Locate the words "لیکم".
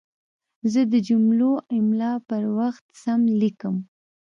3.39-3.75